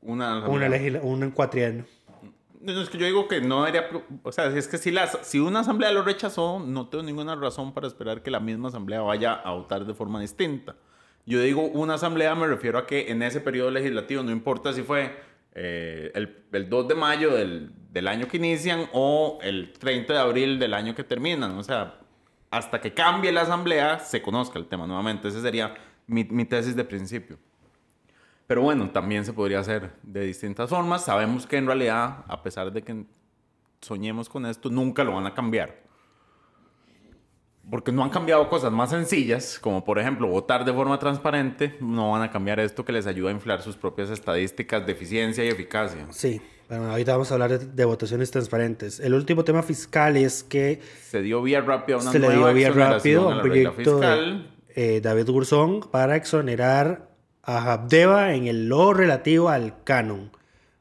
[0.00, 1.84] Una, Una legisla un cuatrienio.
[2.62, 5.40] No, es que yo digo que no pro- O sea, es que si, las, si
[5.40, 9.32] una asamblea lo rechazó, no tengo ninguna razón para esperar que la misma asamblea vaya
[9.34, 10.76] a votar de forma distinta.
[11.26, 14.82] Yo digo una asamblea, me refiero a que en ese periodo legislativo, no importa si
[14.82, 15.16] fue
[15.54, 20.18] eh, el, el 2 de mayo del, del año que inician o el 30 de
[20.18, 21.58] abril del año que terminan.
[21.58, 21.98] O sea,
[22.50, 25.28] hasta que cambie la asamblea, se conozca el tema nuevamente.
[25.28, 25.74] Esa sería
[26.06, 27.38] mi, mi tesis de principio.
[28.52, 31.06] Pero bueno, también se podría hacer de distintas formas.
[31.06, 33.06] Sabemos que en realidad, a pesar de que
[33.80, 35.80] soñemos con esto, nunca lo van a cambiar.
[37.70, 42.10] Porque no han cambiado cosas más sencillas, como por ejemplo votar de forma transparente, no
[42.10, 45.48] van a cambiar esto que les ayuda a inflar sus propias estadísticas de eficiencia y
[45.48, 46.06] eficacia.
[46.10, 46.38] Sí,
[46.68, 49.00] bueno, ahorita vamos a hablar de, de votaciones transparentes.
[49.00, 52.54] El último tema fiscal es que Se dio vía rápida una se le nueva dio
[52.54, 54.50] bien exoneración rápido a un proyecto de fiscal.
[54.74, 57.11] eh, David Gurzón para exonerar
[57.42, 60.30] a Habdeba en el lo relativo al canon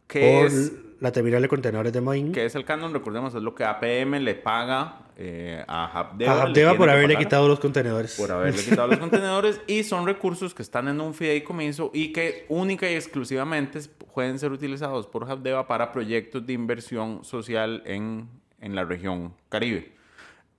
[0.08, 2.32] ¿Qué por es, la terminal de contenedores de Moín.
[2.32, 2.94] qué es el canon?
[2.94, 6.34] Recordemos, es lo que APM le paga eh, a Habdeba.
[6.34, 7.28] a Habdeba por que haberle pagar.
[7.28, 8.16] quitado los contenedores.
[8.16, 12.46] por haberle quitado los contenedores y son recursos que están en un fideicomiso y que
[12.50, 13.80] única y exclusivamente
[14.14, 18.28] pueden ser utilizados por Habdeba para proyectos de inversión social en,
[18.60, 19.94] en la región Caribe.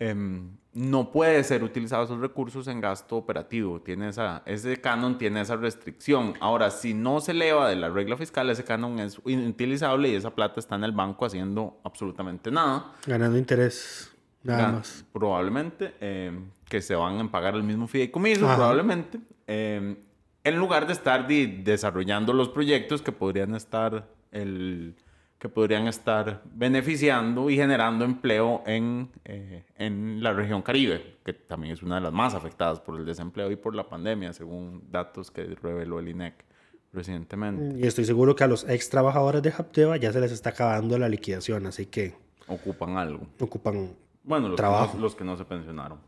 [0.01, 3.81] Em, no puede ser utilizados esos recursos en gasto operativo.
[3.83, 6.35] Tiene esa, ese canon tiene esa restricción.
[6.41, 10.31] Ahora, si no se eleva de la regla fiscal, ese canon es inutilizable y esa
[10.35, 12.93] plata está en el banco haciendo absolutamente nada.
[13.07, 14.11] Ganando interés,
[14.43, 15.05] nada Gan- más.
[15.13, 16.33] Probablemente, eh,
[16.69, 18.57] que se van a pagar el mismo fideicomiso, Ajá.
[18.57, 19.21] probablemente.
[19.47, 19.97] eh,
[20.45, 24.97] en lugar de estar desarrollando los proyectos que podrían estar el
[25.43, 31.73] que podrían estar beneficiando y generando empleo en, eh, en la región Caribe, que también
[31.73, 35.33] es una de las más afectadas por el desempleo y por la pandemia, según datos
[35.33, 36.45] que reveló el INEC
[36.93, 37.77] recientemente.
[37.77, 40.97] Y estoy seguro que a los ex trabajadores de Habdeba ya se les está acabando
[40.97, 42.15] la liquidación, así que
[42.47, 43.27] Ocupan algo.
[43.41, 44.93] ocupan Bueno, los, Trabajo.
[44.93, 45.99] Que, no, los que no se pensionaron.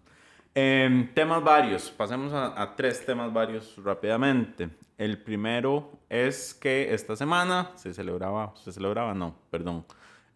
[0.55, 1.91] Em, temas varios.
[1.91, 4.69] Pasemos a, a tres temas varios rápidamente.
[4.97, 9.85] El primero es que esta semana se celebraba, se celebraba, no, perdón,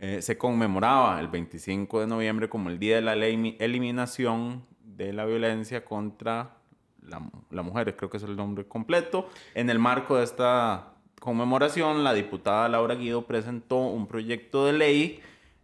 [0.01, 5.13] eh, se conmemoraba el 25 de noviembre como el Día de la Ley- Eliminación de
[5.13, 6.57] la Violencia contra
[7.03, 7.65] la, la
[7.97, 9.29] creo que es el nombre completo.
[9.55, 15.21] En el marco de esta conmemoración, la diputada Laura Guido presentó un proyecto de ley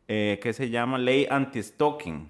[0.09, 2.29] eh, que se llama Ley Anti-Stalking,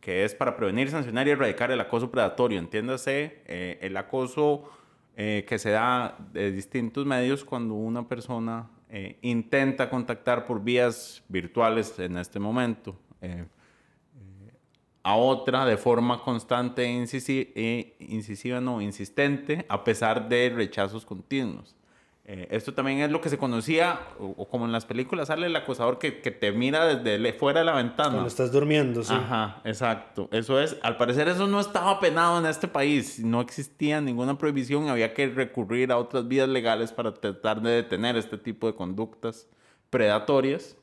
[0.00, 2.58] que es para prevenir, sancionar y erradicar el acoso predatorio.
[2.58, 4.70] Entiéndase, eh, el acoso
[5.16, 11.22] eh, que se da de distintos medios cuando una persona eh, intenta contactar por vías
[11.28, 12.94] virtuales en este momento.
[13.20, 13.46] eh,
[15.06, 21.76] a otra de forma constante e e incisiva, no, insistente, a pesar de rechazos continuos.
[22.28, 25.46] Eh, esto también es lo que se conocía, o, o como en las películas sale
[25.46, 28.10] el acosador que, que te mira desde le- fuera de la ventana.
[28.10, 29.14] Cuando estás durmiendo, sí.
[29.14, 30.28] Ajá, exacto.
[30.32, 33.20] Eso es, al parecer eso no estaba penado en este país.
[33.20, 34.88] No existía ninguna prohibición.
[34.88, 39.46] Había que recurrir a otras vías legales para tratar de detener este tipo de conductas
[39.90, 40.76] predatorias.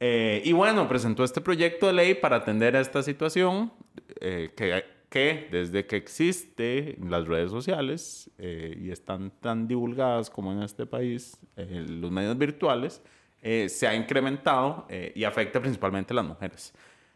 [0.00, 3.72] Eh, y bueno, presentó este proyecto de ley para atender a esta situación
[4.20, 10.52] eh, que, que desde que existe las redes sociales eh, y están tan divulgadas como
[10.52, 13.00] en este país, eh, los medios virtuales,
[13.40, 16.74] eh, se ha incrementado eh, y afecta principalmente a las mujeres.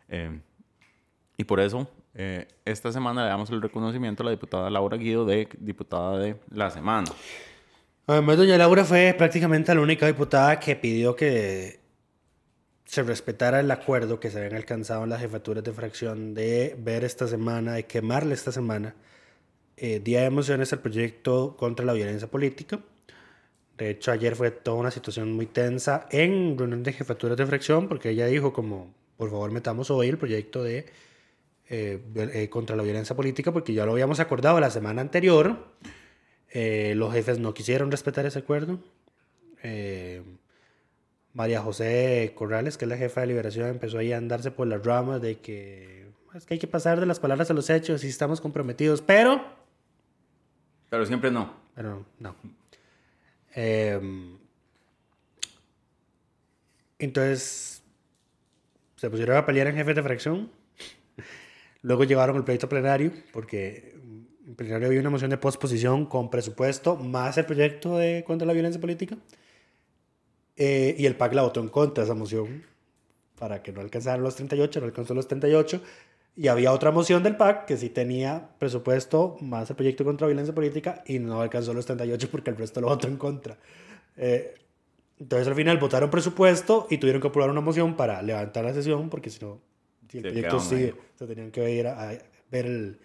[0.09, 0.31] Eh,
[1.37, 5.25] y por eso, eh, esta semana le damos el reconocimiento a la diputada Laura Guido
[5.25, 7.11] de diputada de la semana.
[8.07, 11.81] Además, doña Laura fue prácticamente la única diputada que pidió que
[12.89, 17.05] se respetara el acuerdo que se habían alcanzado en las jefaturas de fracción de ver
[17.05, 18.95] esta semana, de quemarle esta semana,
[19.77, 22.81] eh, Día de Emociones al proyecto contra la violencia política.
[23.77, 27.89] De hecho, ayer fue toda una situación muy tensa en reunión de jefaturas de fracción,
[27.89, 30.87] porque ella dijo como, por favor, metamos hoy el proyecto de
[31.69, 35.69] eh, eh, contra la violencia política, porque ya lo habíamos acordado la semana anterior.
[36.51, 38.81] Eh, los jefes no quisieron respetar ese acuerdo.
[41.35, 44.85] María José Corrales, que es la jefa de liberación, empezó ahí a andarse por las
[44.85, 48.09] ramas de que es que hay que pasar de las palabras a los hechos y
[48.09, 49.43] estamos comprometidos, pero
[50.91, 51.53] Pero siempre no.
[51.75, 52.37] pero no.
[53.55, 54.37] Em,
[56.99, 57.83] entonces,
[58.97, 60.51] se pusieron a pelear en jefes de fracción.
[61.83, 63.95] Luego llevaron el proyecto a plenario, porque
[64.47, 68.53] en plenario había una moción de posposición con presupuesto, más el proyecto de contra la
[68.53, 69.17] violencia política.
[70.59, 72.65] Eh, y el PAC la votó en contra esa moción,
[73.39, 75.81] para que no alcanzaran los 38, no alcanzó los 38.
[76.37, 80.55] Y había otra moción del PAC que sí tenía presupuesto más el proyecto contra violencia
[80.55, 83.57] política y no alcanzó los 38 porque el resto lo votó en contra.
[84.17, 84.55] Eh,
[85.19, 89.11] entonces al final votaron presupuesto y tuvieron que aprobar una moción para levantar la sesión
[89.11, 89.61] porque si no,
[90.09, 92.19] si el Se proyecto quedaban sigue, se tenían que ir a, a
[92.51, 92.99] ver el,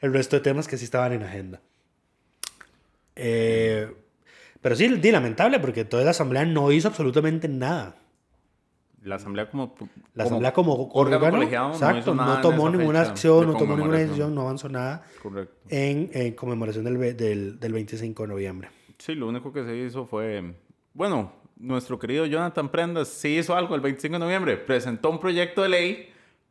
[0.00, 1.62] el resto de temas que sí estaban en agenda.
[3.16, 3.90] Eh,
[4.64, 7.96] pero sí, di, lamentable porque toda la asamblea no hizo absolutamente nada.
[9.02, 9.74] La asamblea como...
[10.14, 14.34] La asamblea como órgano órgano, no exacto, no, tomó ninguna acción, no tomó ninguna decisión,
[14.34, 15.54] no avanzó nada Correcto.
[15.68, 18.70] en, en conmemoración del, del, del 25 de noviembre.
[18.96, 20.54] Sí, lo único que se hizo fue,
[20.94, 25.60] bueno, nuestro querido Jonathan Prendas sí hizo algo el 25 de noviembre, presentó un proyecto
[25.60, 26.08] de ley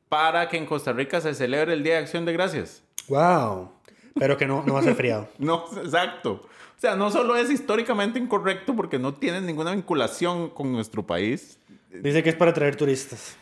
[0.08, 2.84] para que en Costa Rica se celebre el Día de Acción de Gracias.
[3.08, 3.71] ¡Wow!
[4.15, 5.30] Pero que no, no va a ser feriado.
[5.39, 6.41] No, exacto.
[6.78, 11.58] O sea, no solo es históricamente incorrecto porque no tiene ninguna vinculación con nuestro país.
[11.89, 13.38] Dice que es para traer turistas.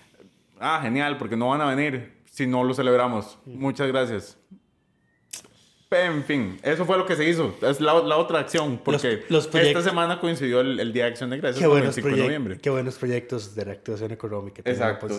[0.60, 3.40] Ah, genial, porque no van a venir si no lo celebramos.
[3.46, 4.38] Muchas gracias.
[5.94, 7.54] En fin, eso fue lo que se hizo.
[7.62, 11.30] Es la, la otra acción, porque los esta semana coincidió el, el Día de Acción
[11.30, 12.58] de Gracias Qué con el buenos, 25 de noviembre.
[12.62, 15.10] qué buenos proyectos de reactivación económica Exacto.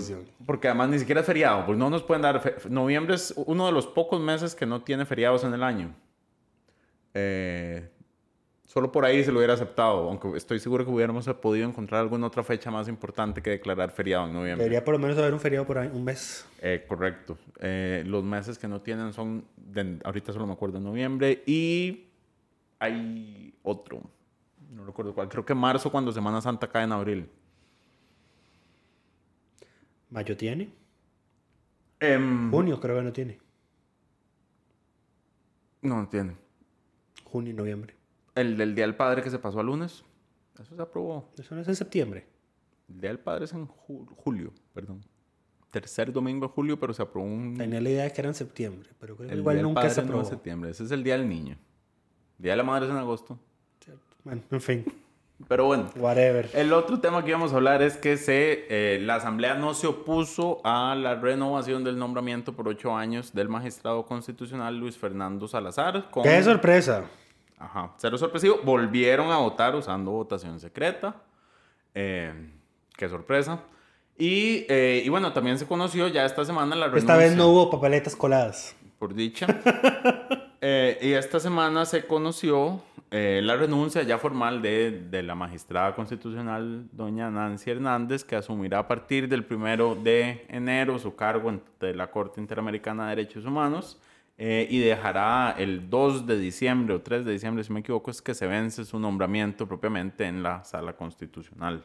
[0.46, 2.56] Porque además ni siquiera es feriado, pues no nos pueden dar.
[2.70, 5.94] Noviembre es uno de los pocos meses que no tiene feriados en el año.
[7.12, 7.90] Eh,
[8.72, 12.26] solo por ahí se lo hubiera aceptado, aunque estoy seguro que hubiéramos podido encontrar alguna
[12.26, 14.64] otra fecha más importante que declarar feriado en noviembre.
[14.64, 16.46] Debería por lo menos haber un feriado por ahí, un mes.
[16.62, 17.36] Eh, correcto.
[17.60, 22.06] Eh, los meses que no tienen son, de- ahorita solo me acuerdo, noviembre y
[22.78, 24.00] hay otro,
[24.70, 27.28] no recuerdo cuál, creo que marzo cuando Semana Santa cae en abril.
[30.08, 30.70] Mayo tiene.
[32.00, 33.38] Em, Junio creo que no tiene.
[35.82, 36.36] no, no tiene.
[37.24, 37.94] Junio y noviembre.
[38.34, 40.04] El del Día del Padre que se pasó a lunes,
[40.60, 41.28] eso se aprobó.
[41.38, 42.26] Eso no es en septiembre.
[42.88, 45.02] El Día del Padre es en ju- julio, perdón.
[45.70, 47.56] Tercer domingo de julio, pero se aprobó un...
[47.56, 49.66] Tenía la idea de que era en septiembre, pero creo que el igual Día del
[49.68, 50.22] nunca Padre se no aprobó.
[50.22, 51.56] es septiembre, ese es el Día del Niño.
[52.38, 53.38] Día de la Madre es en agosto.
[54.24, 54.84] Bueno, en fin,
[55.48, 56.48] Pero bueno, whatever.
[56.54, 59.88] El otro tema que íbamos a hablar es que se, eh, la Asamblea no se
[59.88, 66.10] opuso a la renovación del nombramiento por ocho años del magistrado constitucional Luis Fernando Salazar.
[66.12, 67.06] Con, ¡Qué sorpresa!
[67.62, 68.60] Ajá, cero sorpresivo.
[68.64, 71.14] Volvieron a votar usando votación secreta.
[71.94, 72.50] Eh,
[72.96, 73.60] qué sorpresa.
[74.18, 77.14] Y, eh, y bueno, también se conoció ya esta semana la renuncia.
[77.14, 78.76] Esta vez no hubo papeletas coladas.
[78.98, 79.46] Por dicha.
[80.64, 85.92] Eh, y esta semana se conoció eh, la renuncia ya formal de, de la magistrada
[85.96, 91.92] constitucional, doña Nancy Hernández, que asumirá a partir del primero de enero su cargo ante
[91.96, 93.98] la Corte Interamericana de Derechos Humanos
[94.38, 98.22] eh, y dejará el 2 de diciembre o 3 de diciembre, si me equivoco, es
[98.22, 101.84] que se vence su nombramiento propiamente en la Sala Constitucional.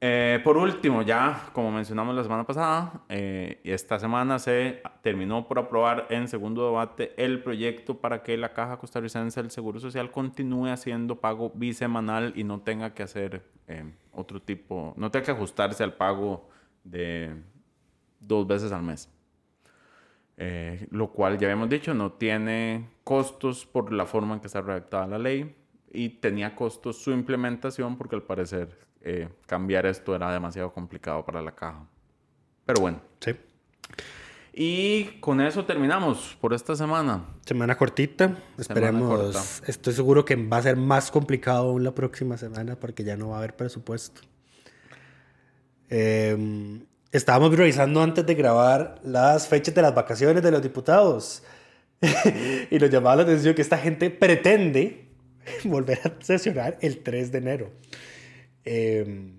[0.00, 5.58] Eh, por último, ya como mencionamos la semana pasada, eh, esta semana se terminó por
[5.58, 10.68] aprobar en segundo debate el proyecto para que la Caja Costarricense del Seguro Social continúe
[10.68, 15.82] haciendo pago bisemanal y no tenga que hacer eh, otro tipo, no tenga que ajustarse
[15.82, 16.48] al pago
[16.84, 17.34] de
[18.20, 19.12] dos veces al mes.
[20.40, 24.60] Eh, lo cual ya habíamos dicho no tiene costos por la forma en que está
[24.60, 25.56] redactada la ley
[25.90, 31.42] y tenía costos su implementación porque al parecer eh, cambiar esto era demasiado complicado para
[31.42, 31.84] la caja.
[32.64, 33.00] Pero bueno.
[33.18, 33.34] Sí.
[34.52, 37.24] Y con eso terminamos por esta semana.
[37.44, 38.36] Semana cortita.
[38.56, 39.08] Esperemos.
[39.08, 39.40] corta.
[39.66, 43.30] Estoy seguro que va a ser más complicado aún la próxima semana porque ya no
[43.30, 44.20] va a haber presupuesto.
[45.90, 46.80] Eh,
[47.12, 51.42] estábamos revisando antes de grabar las fechas de las vacaciones de los diputados.
[52.70, 55.08] y nos llamaba la atención que esta gente pretende
[55.64, 57.70] volver a sesionar el 3 de enero.
[58.64, 59.32] Eh,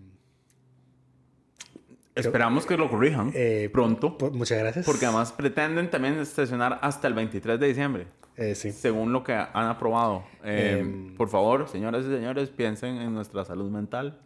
[2.27, 4.17] Esperamos que lo corrijan Eh, pronto.
[4.33, 4.85] muchas gracias.
[4.85, 8.07] Porque además pretenden también estacionar hasta el 23 de diciembre.
[8.37, 8.71] Eh, sí.
[8.71, 10.23] Según lo que han aprobado.
[10.45, 11.13] Eh, Em.
[11.17, 14.17] por favor, señoras y señores, piensen en nuestra salud mental.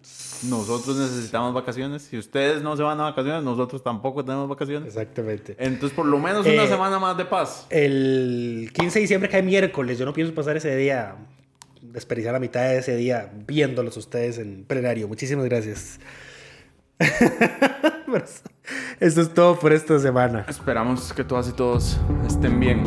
[0.48, 2.04] Nosotros necesitamos vacaciones.
[2.04, 4.90] Si ustedes no se van a vacaciones, nosotros tampoco tenemos vacaciones.
[4.90, 5.56] Exactamente.
[5.58, 7.66] Entonces, por lo menos una semana más de paz.
[7.72, 9.98] El 15 de diciembre cae miércoles.
[9.98, 11.16] Yo no pienso pasar ese día,
[11.82, 15.08] desperdiciar la mitad de ese día viéndolos ustedes en plenario.
[15.08, 16.00] Muchísimas gracias.
[19.00, 20.46] Esto es todo por esta semana.
[20.48, 22.84] Esperamos que todas y todos estén bien.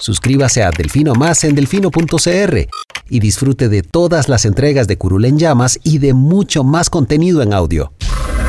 [0.00, 5.38] Suscríbase a Delfino Más en delfino.cr y disfrute de todas las entregas de Curul en
[5.38, 7.92] Llamas y de mucho más contenido en audio.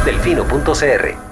[0.05, 1.28] Delfino.cr